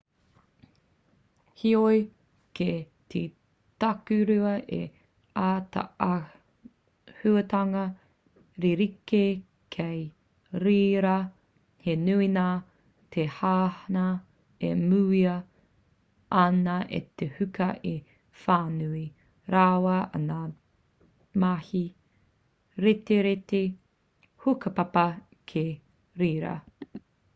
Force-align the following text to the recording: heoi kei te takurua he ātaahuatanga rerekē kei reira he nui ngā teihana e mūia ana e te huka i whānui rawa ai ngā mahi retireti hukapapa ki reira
heoi 1.61 1.97
kei 2.59 2.77
te 3.13 3.19
takurua 3.83 4.53
he 4.69 4.79
ātaahuatanga 5.41 7.83
rerekē 8.65 9.19
kei 9.75 9.99
reira 10.63 11.13
he 11.87 11.95
nui 12.07 12.29
ngā 12.37 12.45
teihana 13.17 14.05
e 14.69 14.71
mūia 14.81 15.33
ana 16.45 16.77
e 17.01 17.01
te 17.23 17.27
huka 17.37 17.67
i 17.93 17.93
whānui 18.45 19.03
rawa 19.57 19.99
ai 20.07 20.23
ngā 20.25 20.39
mahi 21.45 21.83
retireti 22.87 23.61
hukapapa 24.47 25.05
ki 25.53 25.67
reira 26.25 26.55